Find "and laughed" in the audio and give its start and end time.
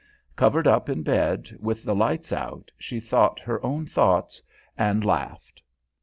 4.75-5.61